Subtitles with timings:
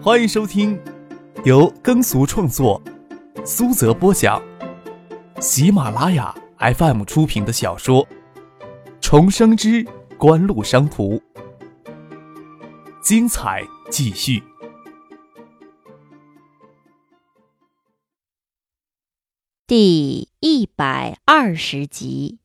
[0.00, 0.80] 欢迎收听
[1.44, 2.80] 由耕俗创作、
[3.44, 4.40] 苏泽播讲、
[5.40, 8.06] 喜马拉雅 FM 出品的小说
[9.00, 9.84] 《重生之
[10.16, 11.16] 官路商途》，
[13.02, 14.40] 精彩继续。
[19.66, 22.38] 第一百二十集。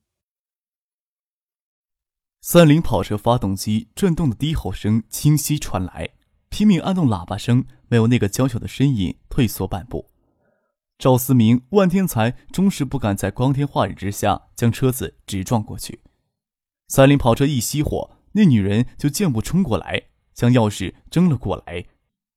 [2.42, 6.10] 三菱跑车发动机转动的低吼声清晰传来，
[6.54, 10.12] 拼命按动喇叭声没有那个娇小的身影退缩半步。
[11.00, 16.02] 赵思明、万天才终是不敢在光天化日之下将车子直撞过去。
[16.90, 20.04] 三菱跑车一熄火，那女人就箭步冲过来，
[20.36, 21.86] 将钥匙争了过来，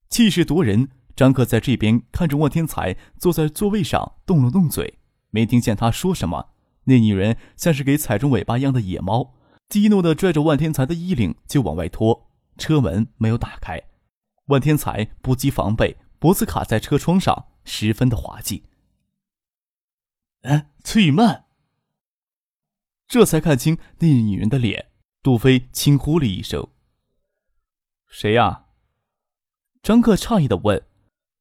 [0.09, 0.89] 气势夺人。
[1.15, 4.97] 张克在这边看着万天才坐在座位上，动了动嘴，
[5.29, 6.49] 没听见他说什么。
[6.85, 9.35] 那女人像是给踩中尾巴一样的野猫。
[9.69, 13.83] 激怒的拽着万天才的衣领就往外拖，车门没有打开，
[14.47, 18.63] 万天才不及防备，脖子卡在车窗上，十分的滑稽。
[20.41, 21.45] 哎，崔雨曼，
[23.07, 26.67] 这才看清那女人的脸，杜飞轻呼了一声
[28.07, 28.65] ：“谁呀？”
[29.83, 30.85] 张克诧异的问，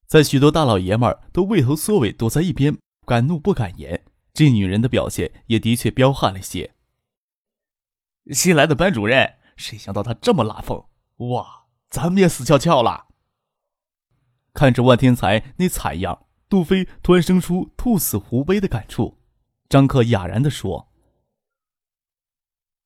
[0.07, 6.75] 在许多大老爷们都畏头缩尾躲在一边，敢怒不敢言，这女人的表现也的确彪悍了些。
[8.33, 10.85] 新来的班主任，谁想到他这么拉风？
[11.19, 13.07] 哇，咱们也死翘翘了。
[14.53, 19.19] 看着万天才那惨样，杜飞突然生出兔死狐悲的感触。
[19.69, 20.93] 张克哑然的说：“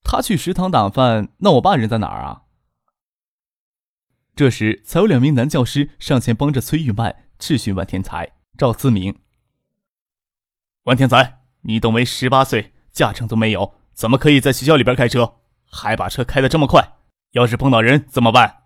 [0.03, 2.43] 他去食堂打饭，那我爸人在哪儿啊？”
[4.35, 9.21] 这时，才有两名男教师上前帮着崔玉曼质询万天才、赵思明。
[10.85, 13.75] 万天才，你都没十八岁，驾证都没有。
[13.93, 16.97] 怎么可以在学校里边开车，还把车开得这么快？
[17.33, 18.60] 要是碰到人怎么办？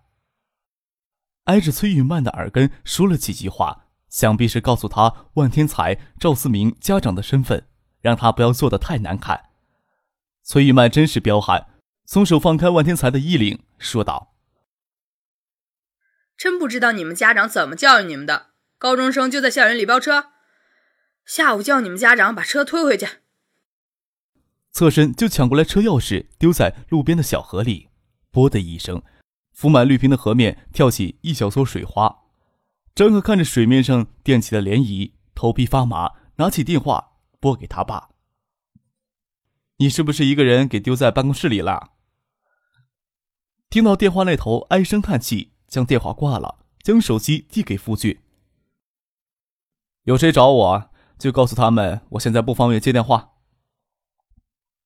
[1.45, 7.67] 挨着崔玉曼的耳根说了几句话，想必是告诉他万天才、赵思明家长的身份，
[8.01, 9.49] 让他不要做的太难看。
[10.43, 11.67] 崔玉曼真是彪悍，
[12.05, 14.35] 松手放开万天才的衣领，说道
[16.37, 18.47] ：“真不知道你们家长怎么教育你们的，
[18.77, 20.27] 高中生就在校园里飙车，
[21.25, 23.07] 下午叫你们家长把车推回去。”
[24.71, 27.89] 侧身就抢过来车钥匙，丢在路边的小河里。
[28.29, 29.01] 啵的一声，
[29.55, 32.23] 浮满绿萍的河面跳起一小撮水花。
[32.93, 38.09] 张克看着水面上溅起的涟漪，头皮发麻，拿起电话拨给他爸
[39.77, 41.91] ：“你是不是一个人给丢在办公室里了？”
[43.71, 48.19] 听到电话那头唉声叹气，将电话挂了，将手机递给付俊
[50.03, 53.33] ：“有谁找我，就告诉他们，我现在不方便接电话。”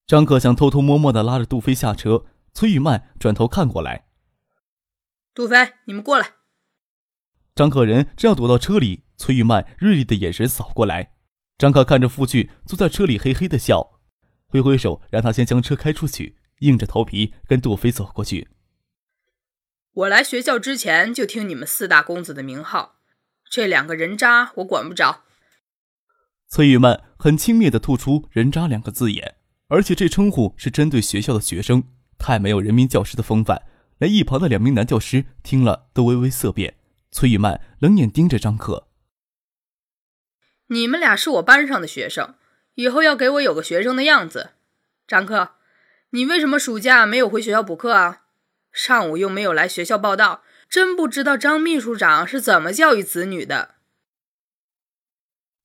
[0.08, 4.08] 张克想偷偷摸摸的拉着杜飞下车，崔雨曼转头看过来
[5.40, 6.34] ：“杜飞，你们过来。”
[7.56, 11.14] 张可人正要躲到车里，崔玉曼锐利的眼神扫过来。
[11.58, 14.02] 张可看着傅俊坐在车里，嘿嘿的笑，
[14.48, 18.50] 挥挥手让他先将车开出去，硬着头皮跟杜飞走过去。
[19.94, 22.96] 我来学校之前就听你们四大公子的名号，
[23.50, 25.24] 这两个人渣我管不着。
[26.50, 29.38] 崔玉曼很轻蔑的吐出“人渣”两个字眼。
[29.70, 31.86] 而且这称呼是针对学校的学生，
[32.18, 33.62] 太没有人民教师的风范，
[34.00, 36.76] 连一旁的两名男教师听了都微微色变。
[37.12, 38.88] 崔玉曼冷眼盯着张克
[40.68, 42.36] ：“你们俩是我班上的学生，
[42.76, 44.52] 以后要给我有个学生的样子。”
[45.08, 45.52] 张克，
[46.10, 48.24] 你为什么暑假没有回学校补课啊？
[48.72, 53.76] 上午又没有来学校报道，真不知道张秘书长是怎么教育子女的。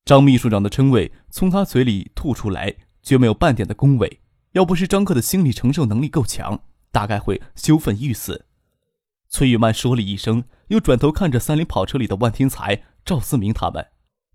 [0.03, 2.77] 张秘书长的称谓从他嘴里吐出来。
[3.05, 4.19] 绝没有半点的恭维。
[4.53, 6.63] 要不是张克的心理承受能力够强，
[6.95, 8.45] 大概会羞愤欲死。
[9.27, 13.85] 崔玉曼说了一声，又转头看着三菱跑车里的万天才、赵思明他们，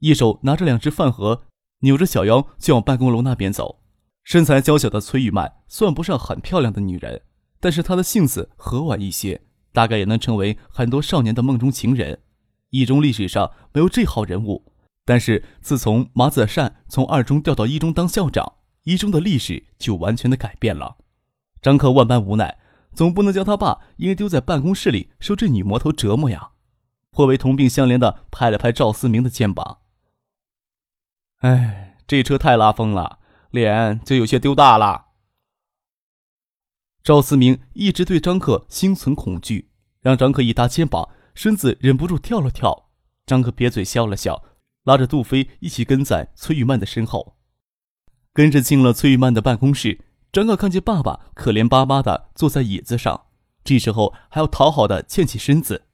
[0.01, 1.45] 一手拿着两只饭盒，
[1.79, 3.81] 扭着小腰就往办公楼那边走。
[4.25, 7.23] 身材娇小的崔玉曼算不上很漂亮的女人，
[7.61, 9.41] 但是她的性子和婉一些，
[9.73, 12.21] 大概也能成为很多少年的梦中情人。
[12.69, 14.71] 一中历史上没有这号人物，
[15.07, 18.57] 但是自从马子善从二中调到一中当校长。
[18.83, 20.97] 一中的历史就完全的改变了，
[21.63, 22.59] 张克万般无奈，
[22.95, 26.51] 总不能将他爸因为丢在办公室里受这女魔头折磨呀。
[27.11, 29.79] 颇为同病相怜的拍了拍赵思明的肩膀。
[31.39, 33.19] 哎，这车太拉风了，
[33.51, 35.07] 脸就有些丢大了。
[37.03, 39.71] 赵思明一直对张克心存恐惧，
[40.01, 42.91] 让张克一搭肩膀，身子忍不住跳了跳。
[43.27, 44.45] 张克撇嘴笑了笑，
[44.85, 47.39] 拉着杜飞一起跟在崔玉曼的身后。
[48.33, 53.27] 跟着进了崔玉曼的办公室，张克看见爸爸可怜巴巴的坐在椅子上，
[53.65, 55.87] 这时候还要讨好的欠起身子。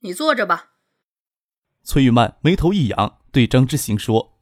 [0.00, 0.72] 你坐着吧。
[1.84, 4.40] 崔玉曼眉头一扬，对张之行说：“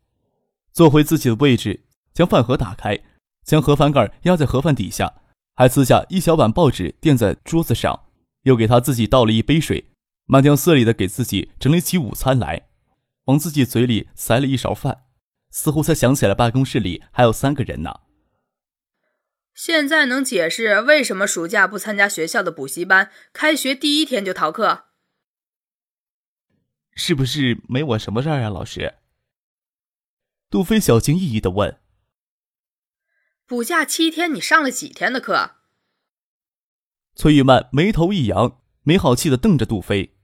[0.72, 1.84] 坐回自己的位置，
[2.14, 2.98] 将饭盒打开，
[3.44, 5.12] 将盒饭盖压在盒饭底下，
[5.54, 8.04] 还撕下一小碗报纸垫在桌子上，
[8.44, 9.90] 又给他自己倒了一杯水，
[10.24, 12.68] 慢条斯理的给自己整理起午餐来，
[13.26, 15.04] 往自己嘴里塞了一勺饭，
[15.50, 18.00] 似乎才想起来办公室里还有三个人呢。
[19.54, 24.86] 现在能解释为什么暑假不参加学校的补习班，开学第一天就逃课？”
[26.96, 28.94] 是不是没我什么事儿啊，老师？
[30.50, 31.80] 杜飞小心翼翼的问。
[33.46, 35.56] 补假七天，你上了几天的课？
[37.16, 40.16] 崔玉曼眉头一扬，没好气的瞪着杜飞。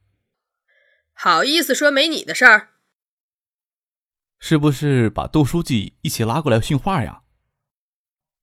[1.12, 2.70] 好意思说没你的事儿？
[4.38, 7.19] 是不是把杜书记一起拉过来训话呀？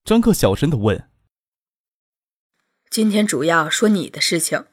[0.08, 1.10] 张克小声的问。
[2.90, 4.64] 今天主要说你的事情，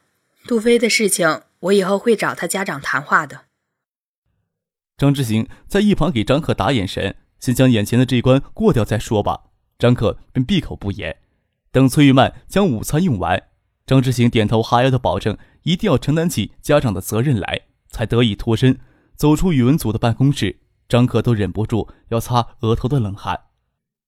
[0.46, 1.42] 杜飞的事情。
[1.58, 3.46] 我以后会找他家长谈话的。
[4.96, 9.46] 张之行在一旁给张克打眼神，先将眼前的这一关过掉再说吧。
[9.76, 11.16] 张克便闭口不言。
[11.72, 13.42] 等崔玉曼将午餐用完，
[13.84, 18.78] 张之行点头哈腰的保证一定要承担起家长的责任来，才得以脱身，
[19.16, 20.60] 走出语文组的办公室。
[20.88, 23.46] 张克都忍不住要擦额头的冷汗。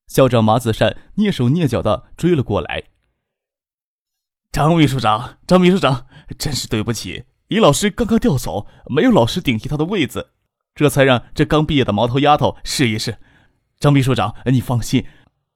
[0.06, 2.84] 校长马子善蹑手蹑脚的追了过来。
[4.52, 6.06] 张秘书长，张秘书长，
[6.38, 7.24] 真是对不起。
[7.48, 10.30] 李老师刚刚调走，没有老师顶替他的位子，
[10.74, 13.18] 这才让这刚毕业的毛头丫头试一试。
[13.78, 15.06] 张秘书长，你放心，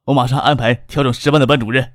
[0.05, 1.95] 我马上安排调整十班的班主任。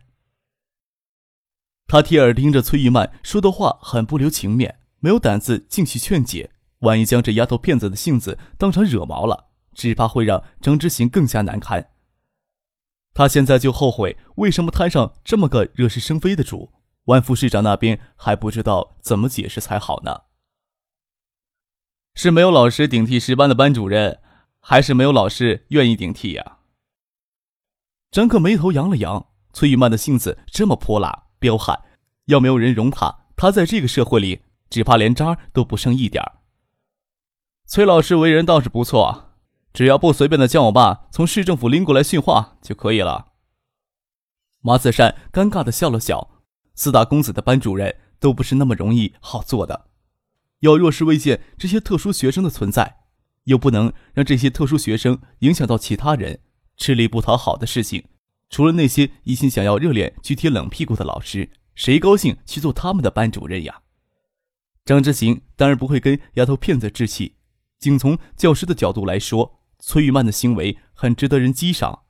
[1.87, 6.51] 他贴耳听着崔玉曼说的话，很不留情面，没有胆子进去劝解。
[6.79, 11.91] 万一将这丫头片子的性子当场惹毛了，只怕会让张之行更加难堪。
[13.15, 16.73] 他现在就后悔，为什么摊上这么个惹是生非的主。
[17.05, 20.23] 万副市长那边还不知道怎么解释才好呢。
[22.13, 24.19] 是没有老师顶替十班的班主任，
[24.59, 26.57] 还是没有老师愿意顶替呀？
[28.11, 31.83] 张克眉头扬了扬，崔玉曼的性子这么泼辣彪悍，
[32.25, 36.21] 要没有人容他，他在这个社会里只怕连渣都不剩一点
[37.65, 39.24] 崔老师为人倒是不错，
[39.75, 43.33] 只要不随便的将我爸从市政府拎过来训话就可以了。
[44.61, 46.31] 马子善尴尬的笑了笑。
[46.75, 49.87] 四大公子的班主任都不是那么容易好做的，
[50.59, 52.97] 要若是未见这些特殊学生的存在，
[53.45, 56.39] 又不能让这些特殊学生影响到其他人，
[56.75, 58.05] 吃力不讨好的事情，
[58.49, 63.81] 除了那些一心想要热脸去贴冷屁股的老师，谁高兴去做他们的班主任呀？
[64.83, 67.37] 张之行当然不会跟丫头片子置气，
[67.79, 72.03] 仅从教师的角度来说，崔玉曼的行为很值得人激赏。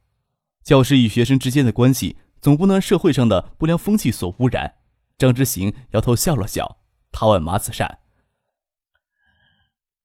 [0.64, 2.18] 教师与学生之间的关系。
[2.46, 4.76] 总不能社会上的不良风气所污染。
[5.18, 6.80] 张之行摇头笑了笑，
[7.12, 8.02] 他问马子善：“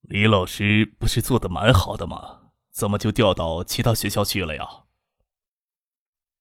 [0.01, 2.53] 李老师不是做的蛮好的吗？
[2.71, 4.67] 怎么就调到其他学校去了呀？”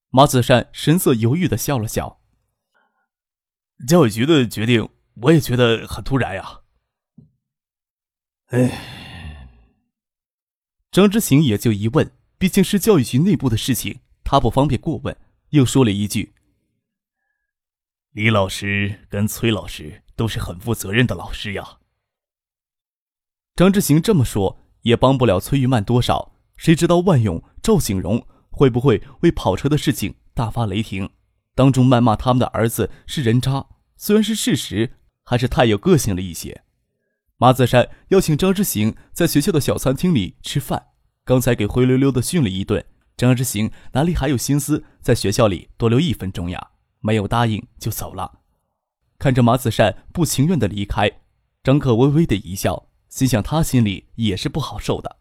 [0.08, 2.22] 马子善神色犹豫的笑了笑
[3.86, 6.60] ：“教育局的决定，我也觉得很突然呀。”
[8.48, 8.99] 哎，
[10.90, 15.16] 张之行也就一问，毕竟是教育局内部的事情，他不方便过问。
[15.50, 16.32] 又说了一句
[18.10, 21.78] ：“李老师跟崔老师都是很负责任的老师呀。”
[23.54, 26.32] 张之行这么说也帮不了崔玉曼多少。
[26.56, 31.10] 谁知道万勇、赵景荣会不会为跑车的事情大发雷霆，
[31.54, 33.66] 当众谩骂他们的儿子是人渣？
[33.96, 36.64] 虽然是事实，还是太有个性了一些。
[37.40, 40.88] 马子山邀请张之行在学校的小餐厅里吃饭，
[41.24, 42.84] 刚才给灰溜溜的训了一顿。
[43.16, 46.72] 张之行哪里还有心思在学校里多留一分钟呀？
[47.00, 48.40] 没有答应就走了。
[49.18, 51.10] 看着马子善不情愿的离开，
[51.62, 55.16] 张克微微的一笑，心想他心里也是不好受的。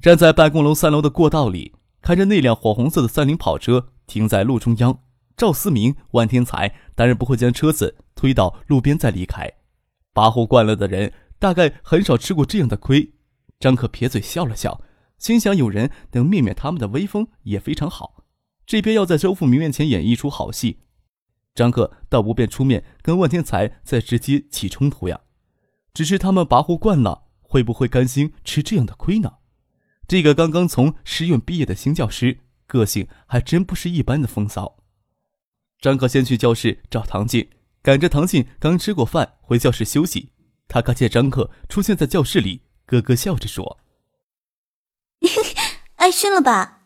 [0.00, 4.98] 站在办公楼三楼的过道里，看着那辆火红色的三菱跑车停在路中央，
[5.36, 9.48] 赵思明、万天才当然不会将车子推到路边再离开。
[10.14, 13.12] 跋扈惯了的人，大概很少吃过这样的亏。
[13.58, 14.82] 张克撇嘴笑了笑。
[15.18, 18.24] 心想，有人能灭灭他们的威风也非常好。
[18.66, 20.80] 这边要在周富明面前演一出好戏，
[21.54, 25.20] 张克倒不便出面跟万天才再直接起冲突呀。
[25.94, 29.34] 只是他们跋扈惯了，会不会甘心吃这样的亏呢？
[30.08, 34.78] 这个刚刚从师院毕业的新教师，个性还真不是一般的风骚。
[35.78, 37.48] 张克先去教室找唐静，
[37.82, 40.32] 赶着唐静刚吃过饭回教室休息。
[40.68, 43.78] 他看见张克出现在教室里，咯咯笑着说。
[45.96, 46.84] 挨训了吧？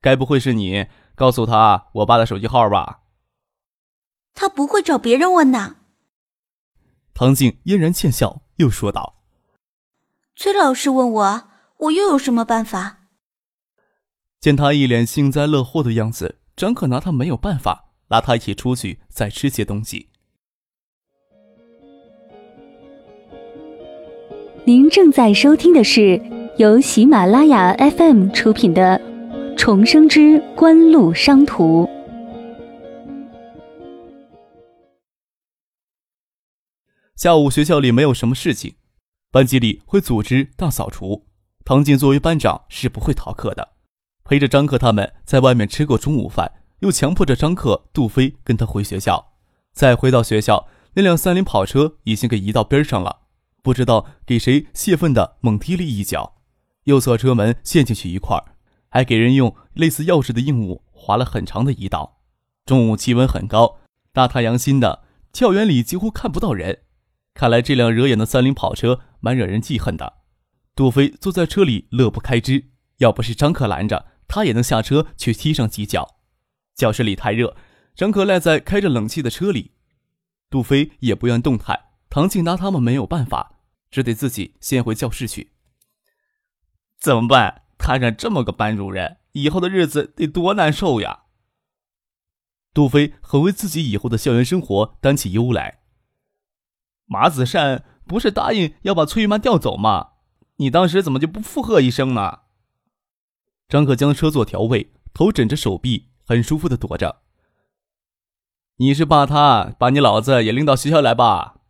[0.00, 3.00] 该不会是你告诉他我爸的手机号吧？
[4.34, 5.76] 他不会找别人问的。
[7.14, 9.22] 唐静嫣然欠笑，又说道
[10.36, 11.48] ：“崔老师问我，
[11.78, 13.08] 我又有什么办法？”
[14.38, 20.08] 见他一脸幸灾乐祸的样子，张可拿他没有办法，拉他一起出去再吃些东西。
[24.64, 26.20] 您正在收听的是
[26.58, 29.00] 由喜马拉雅 FM 出品的
[29.56, 31.84] 《重生之官路商途》。
[37.14, 38.74] 下午学校里没有什么事情，
[39.30, 41.26] 班级里会组织大扫除。
[41.64, 43.72] 唐静作为班长是不会逃课的，
[44.24, 49.32] 陪着张克他们在外面吃过中午饭，又强迫着张克、杜飞跟他回学校。
[49.72, 53.20] 再回到学校，那辆三菱跑车已经给移到边上了，
[53.62, 56.36] 不知道给谁泄愤的猛踢了一脚，
[56.84, 58.42] 右侧车门陷进去一块，
[58.88, 62.20] 还给人用类似钥匙的硬物划了很长的一道。
[62.64, 63.78] 中午气温很高，
[64.12, 66.80] 大太阳新的，校园里几乎看不到人。
[67.34, 70.14] 看来这辆惹眼的三菱跑车蛮惹人记恨的。
[70.74, 76.15] 杜飞坐在车里乐不开支，要不是张克拦着，他也能下车去踢上几脚。
[76.76, 77.56] 教室里太热，
[77.94, 79.72] 张可赖在开着冷气的车里，
[80.50, 81.86] 杜飞也不愿动弹。
[82.10, 83.56] 唐静拿他们没有办法，
[83.90, 85.52] 只得自己先回教室去。
[86.98, 87.62] 怎么办？
[87.78, 91.24] 摊上这么个班主任，以后的日子得多难受呀！
[92.72, 95.80] 杜飞很为自己以后的校园生活担起忧来。
[97.06, 100.12] 马子善不是答应要把崔玉曼调走吗？
[100.56, 102.40] 你当时怎么就不附和一声呢？
[103.68, 107.22] 张克将车座调位，头枕着手臂，很舒服的躲着。
[108.76, 111.60] 你是怕他把你老子也拎到学校来吧？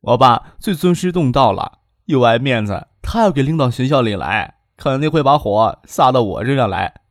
[0.00, 7.02] 我爸最尊师重道了，又爱面子，他要给拎到学校里来，肯定会把火撒到我身上来。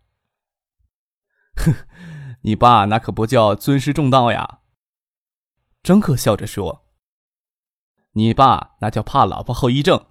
[1.55, 1.73] 哼，
[2.43, 4.59] 你爸那可不叫尊师重道呀。
[5.83, 6.85] 张克笑着说
[8.13, 10.05] ：“你爸那叫怕老婆后遗症。”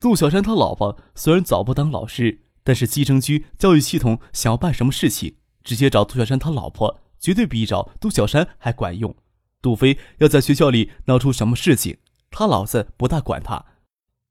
[0.00, 9.16] 杜小山他老婆虽然早不当老师，但是基城区教育系统想要办什么事情，直接找杜小山他老婆，绝对比找杜小山还管用。
[9.62, 11.96] 杜飞要在学校里闹出什么事情，
[12.30, 13.64] 他老子不大管他，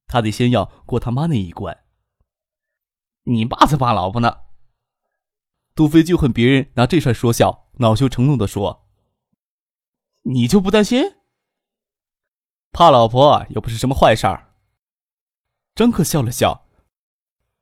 [0.06, 1.86] 他得先要过他妈那一关。
[3.24, 4.42] 你爸才怕老婆呢！
[5.74, 8.88] 杜飞就恨别人拿这事说笑，恼羞成怒的说。
[10.26, 11.16] 你就不担心？
[12.72, 14.54] 怕老婆又不是什么坏事儿。
[15.74, 16.66] 张克笑了笑：“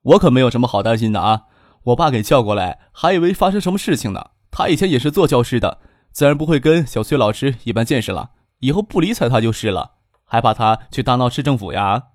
[0.05, 1.45] 我可没有什么好担心的啊！
[1.85, 4.31] 我爸给叫过来，还以为发生什么事情呢。
[4.51, 5.79] 他以前也是做教师的，
[6.11, 8.31] 自然不会跟小崔老师一般见识了。
[8.59, 12.09] 以后不理睬他就是了，还怕他去大闹市政府呀？”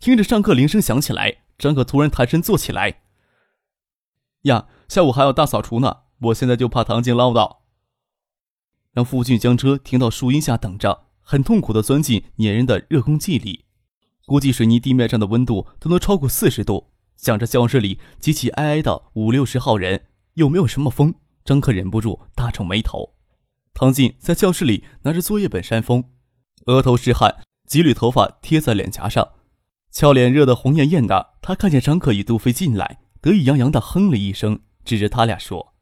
[0.00, 3.02] 听着上课铃声响起来，张可突然抬身坐起来
[4.42, 7.58] ：“呀，下午还要大扫除呢，我现在就怕唐静唠叨。”
[8.92, 13.64] 让付俊将车停到树荫下等着，很痛苦地钻进粘人的热空气里，
[14.26, 16.92] 估计水泥地面上的温度都能超过四十度。
[17.16, 21.14] 想着教室里挤挤挨挨的五六十号人，有没有什么风？
[21.44, 23.14] 张克忍不住大皱眉头。
[23.74, 26.04] 唐静在教室里拿着作业本扇风，
[26.66, 29.30] 额头是汗，几缕头发贴在脸颊上，
[29.90, 31.34] 俏脸热得红艳艳的。
[31.40, 35.74] 他看见张克与杜飞进来，得意洋洋地哼了一声，指着他俩说。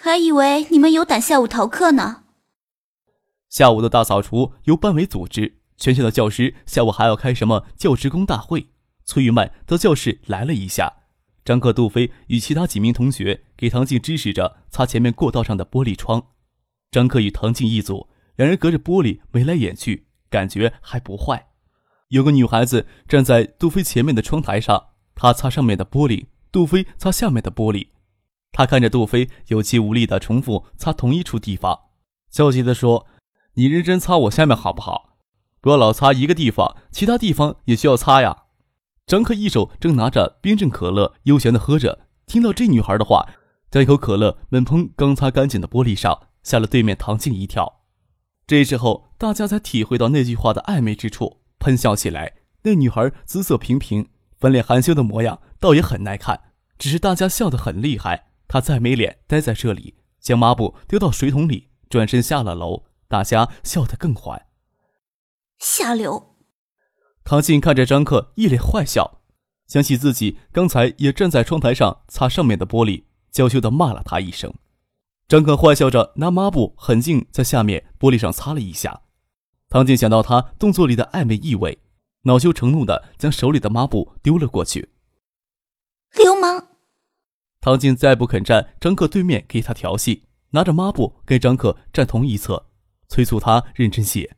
[0.00, 2.24] 还以为你们有胆下午逃课呢。
[3.48, 8.68] 下午的大扫除由班委组织，全校的教师下午还要开什么教职工大会。
[9.06, 10.92] 崔玉曼到教室来了一下，
[11.44, 16.26] 张克、杜飞与其他几名同学给唐静指使着擦前面过道上的玻璃窗。
[16.90, 21.46] 张克与唐静一组，两人隔着玻璃眉来眼去，感觉还不坏。
[22.08, 27.88] 有个女孩子站在杜飞前面的窗台上，她擦上面的玻璃，杜飞擦下面的玻璃。
[28.50, 31.78] 他看着杜飞有气无力地重复擦同一处地方，
[32.30, 33.06] 焦急地说
[33.54, 35.07] ：“你认真擦我下面好不好？
[35.68, 38.44] 不要老擦一个地方，其他地方也需要擦呀。”
[39.06, 43.28] 张克一手正拿着冰镇可乐，悠闲地喝着，听到这女孩的话，
[43.70, 47.82] 将一口可乐闷喷刚擦干净的玻璃上，吓了对面唐静一跳。
[48.46, 52.36] 这时候，大家才体会到那句话的暧昧之处，喷笑起来。
[52.62, 54.08] 那女孩姿色平平，
[54.38, 56.40] 粉脸含羞的模样，倒也很耐看，
[56.78, 58.28] 只是大家笑得很厉害。
[58.48, 62.84] 她再没脸待在这里，将抹布丢到水桶里，转身下了楼。
[63.06, 64.47] 大家笑得更欢。
[65.58, 66.36] 下流！
[67.24, 69.20] 唐静看着张克，一脸坏笑，
[69.66, 74.52] 想起自己刚才也站在窗台上擦上面的玻璃，娇羞的骂了他一声。
[75.26, 79.02] 张克坏笑着拿抹布狠劲在下面玻璃上擦了一下。
[79.68, 81.78] 唐静想到他动作里的暧昧意味，
[82.22, 84.88] 恼羞成怒的将手里的抹布丢了过去。
[86.16, 86.68] 流氓！
[87.60, 90.22] 唐静再不肯站张克对面给他调戏，
[90.52, 92.70] 拿着抹布跟张克站同一侧，
[93.08, 94.36] 催促他认真些。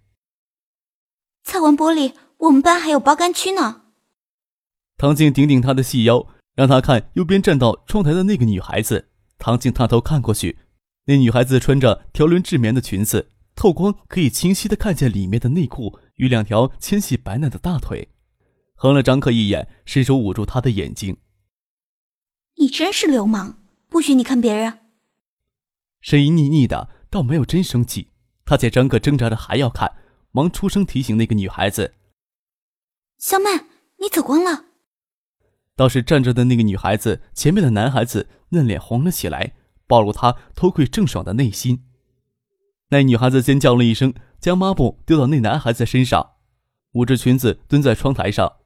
[1.43, 3.83] 擦完玻璃，我们班还有包干区呢。
[4.97, 9.09] 唐静顶顶他的细腰，让他看右边站到窗台的那个女孩子。
[9.39, 10.59] 唐静探头看过去，
[11.07, 18.09] 那女孩子穿着条纹制棉的裙子，透光可以清晰的看见里面的内裤与两条纤细白嫩的大腿。
[18.75, 21.17] 横了张克一眼，伸手捂住他的眼睛。
[22.57, 23.57] 你真是流氓，
[23.89, 24.81] 不许你看别人。
[26.03, 28.09] 声音腻腻的，倒没有真生气。
[28.45, 29.91] 他见张克挣扎着还要看，
[30.33, 31.95] 忙出声提醒那个女孩子
[33.19, 33.67] ：“小曼，
[33.99, 34.67] 你走光了。”
[35.77, 39.55] 倒是站着的那个女孩子前面的男孩子嫩脸红了起来，
[39.87, 41.87] 暴露他偷窥郑爽的内心。
[42.91, 46.33] 那女孩子尖叫了一声，将抹布丢到那男孩子身上，
[46.93, 48.57] 捂着裙子蹲在窗台上。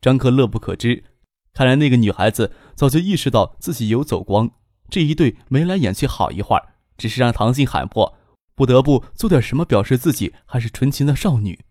[0.00, 1.04] 张克乐不可支，
[1.52, 4.50] 看来那个女孩子早就意识到自己有走光。
[4.88, 8.16] 这一对眉来眼去好一会儿，只是让唐静喊破，
[8.54, 11.64] 不得不做点什么表示自己还是纯情的少女。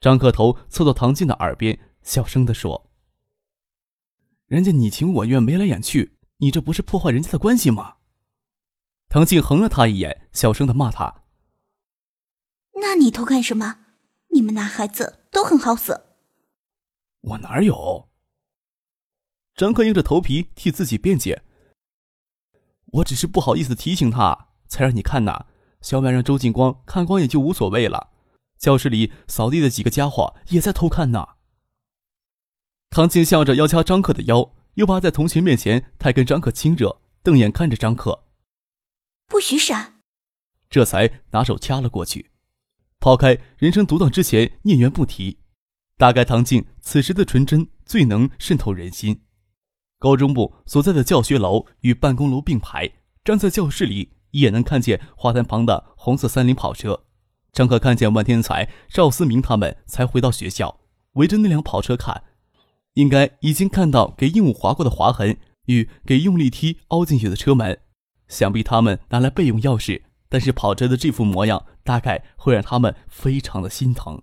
[0.00, 2.90] 张克头凑到唐静的耳边，小声地说。
[4.46, 7.96] 人家你情我愿，眉来眼去，你这不是破坏人家的关系吗？
[9.08, 11.22] 唐静横了他一眼，小声的骂他
[12.80, 13.78] ：“那你偷看什么？
[14.32, 16.16] 你们男孩子都很好色。”
[17.20, 18.08] 我哪有？
[19.54, 21.42] 张克硬着头皮替自己辩解
[22.86, 25.46] ：“我只是不好意思提醒他，才让你看呐。
[25.84, 28.08] 小满让周进光看光也就无所谓了，
[28.56, 31.28] 教室里扫地的几个家伙也在偷看呢。”
[32.88, 38.24] 唐静笑着要掐张克的腰，又怕在同学面前太跟张克亲热，瞪眼看着张克，
[39.26, 40.00] 不许闪。
[40.70, 42.30] 这才拿手掐了过去。
[42.98, 45.38] 抛开人生独当之前孽缘不提，
[45.98, 49.20] 大概唐静此时的纯真最能渗透人心。
[49.98, 52.90] 高中部所在的教学楼与办公楼并排，
[53.22, 57.04] 站在教室里一眼能看见花坛旁的红色三菱跑车。
[57.52, 60.80] 张可看见万天才、赵思明他们才回到学校，
[61.12, 62.24] 围着那辆跑车看。
[62.94, 67.80] 应该已经看到给鹦鹉划过的划痕与给用力踢凹进去的车门，
[68.26, 70.02] 想必他们拿来备用钥匙。
[70.28, 74.20] 但是跑车的这副模样，大概会让他们非常的心疼。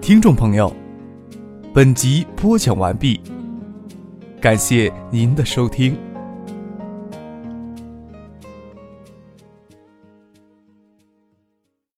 [0.00, 0.74] 听众朋友，
[1.74, 3.18] 本集播讲完毕，
[4.42, 5.96] 感谢您的收听。